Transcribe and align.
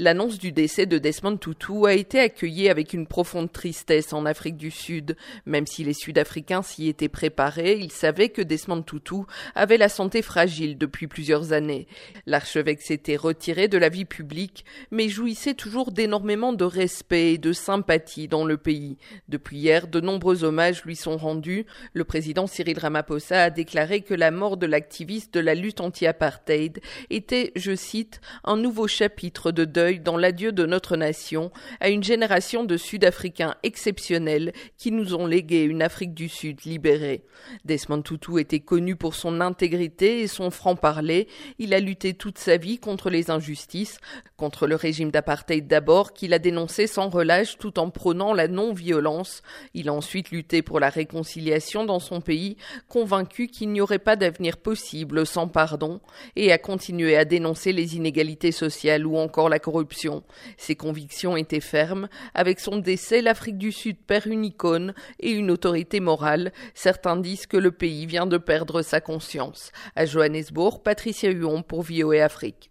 L'annonce 0.00 0.38
du 0.38 0.52
décès 0.52 0.86
de 0.86 0.96
Desmond 0.96 1.38
Tutu 1.38 1.84
a 1.84 1.92
été 1.92 2.20
accueillie 2.20 2.68
avec 2.68 2.92
une 2.92 3.08
profonde 3.08 3.50
tristesse 3.50 4.12
en 4.12 4.26
Afrique 4.26 4.56
du 4.56 4.70
Sud. 4.70 5.16
Même 5.44 5.66
si 5.66 5.82
les 5.82 5.92
Sud-Africains 5.92 6.62
s'y 6.62 6.86
étaient 6.86 7.08
préparés, 7.08 7.76
ils 7.80 7.90
savaient 7.90 8.28
que 8.28 8.40
Desmond 8.40 8.82
Tutu 8.82 9.22
avait 9.56 9.76
la 9.76 9.88
santé 9.88 10.22
fragile 10.22 10.78
depuis 10.78 11.08
plusieurs 11.08 11.52
années. 11.52 11.88
L'archevêque 12.26 12.80
s'était 12.80 13.16
retiré 13.16 13.66
de 13.66 13.76
la 13.76 13.88
vie 13.88 14.04
publique, 14.04 14.64
mais 14.92 15.08
jouissait 15.08 15.54
toujours 15.54 15.90
d'énormément 15.90 16.52
de 16.52 16.64
respect 16.64 17.32
et 17.32 17.38
de 17.38 17.52
sympathie 17.52 18.28
dans 18.28 18.44
le 18.44 18.56
pays. 18.56 18.98
Depuis 19.28 19.58
hier, 19.58 19.88
de 19.88 19.98
nombreux 19.98 20.44
hommages 20.44 20.84
lui 20.84 20.94
sont 20.94 21.16
rendus. 21.16 21.66
Le 21.92 22.04
président 22.04 22.46
Cyril 22.46 22.78
Ramaphosa 22.78 23.42
a 23.42 23.50
déclaré 23.50 24.02
que 24.02 24.14
la 24.14 24.30
mort 24.30 24.58
de 24.58 24.66
l'activiste 24.66 25.34
de 25.34 25.40
la 25.40 25.56
lutte 25.56 25.80
anti-apartheid 25.80 26.78
était, 27.10 27.50
je 27.56 27.74
cite, 27.74 28.20
un 28.44 28.56
nouveau 28.56 28.86
chapitre 28.86 29.50
de 29.50 29.64
deuil 29.64 29.87
dans 29.96 30.16
l'adieu 30.16 30.52
de 30.52 30.66
notre 30.66 30.96
nation 30.96 31.50
à 31.80 31.88
une 31.88 32.04
génération 32.04 32.64
de 32.64 32.76
Sud-Africains 32.76 33.54
exceptionnels 33.62 34.52
qui 34.76 34.92
nous 34.92 35.14
ont 35.14 35.26
légué 35.26 35.62
une 35.62 35.82
Afrique 35.82 36.14
du 36.14 36.28
Sud 36.28 36.64
libérée. 36.64 37.24
Desmond 37.64 38.02
Tutu 38.02 38.40
était 38.40 38.60
connu 38.60 38.96
pour 38.96 39.14
son 39.14 39.40
intégrité 39.40 40.20
et 40.20 40.26
son 40.26 40.50
franc-parler. 40.50 41.28
Il 41.58 41.72
a 41.74 41.80
lutté 41.80 42.14
toute 42.14 42.38
sa 42.38 42.56
vie 42.56 42.78
contre 42.78 43.10
les 43.10 43.30
injustices, 43.30 43.98
contre 44.36 44.66
le 44.66 44.74
régime 44.74 45.10
d'apartheid 45.10 45.66
d'abord, 45.66 46.12
qu'il 46.12 46.34
a 46.34 46.38
dénoncé 46.38 46.86
sans 46.86 47.08
relâche 47.08 47.58
tout 47.58 47.78
en 47.78 47.90
prônant 47.90 48.34
la 48.34 48.48
non-violence. 48.48 49.42
Il 49.74 49.88
a 49.88 49.94
ensuite 49.94 50.30
lutté 50.30 50.62
pour 50.62 50.80
la 50.80 50.90
réconciliation 50.90 51.84
dans 51.84 52.00
son 52.00 52.20
pays, 52.20 52.56
convaincu 52.88 53.46
qu'il 53.46 53.70
n'y 53.70 53.80
aurait 53.80 53.98
pas 53.98 54.16
d'avenir 54.16 54.56
possible 54.56 55.26
sans 55.26 55.48
pardon, 55.48 56.00
et 56.36 56.52
a 56.52 56.58
continué 56.58 57.16
à 57.16 57.24
dénoncer 57.24 57.72
les 57.72 57.96
inégalités 57.96 58.52
sociales 58.52 59.06
ou 59.06 59.16
encore 59.16 59.48
la 59.48 59.58
ses 60.56 60.76
convictions 60.76 61.36
étaient 61.36 61.60
fermes. 61.60 62.08
Avec 62.34 62.60
son 62.60 62.78
décès, 62.78 63.22
l'Afrique 63.22 63.58
du 63.58 63.72
Sud 63.72 63.96
perd 64.06 64.26
une 64.26 64.44
icône 64.44 64.94
et 65.20 65.30
une 65.30 65.50
autorité 65.50 66.00
morale. 66.00 66.52
Certains 66.74 67.16
disent 67.16 67.46
que 67.46 67.56
le 67.56 67.70
pays 67.70 68.06
vient 68.06 68.26
de 68.26 68.38
perdre 68.38 68.82
sa 68.82 69.00
conscience. 69.00 69.72
À 69.96 70.06
Johannesburg, 70.06 70.82
Patricia 70.82 71.30
Huon 71.30 71.62
pour 71.62 71.82
VOA 71.82 72.24
Afrique. 72.24 72.70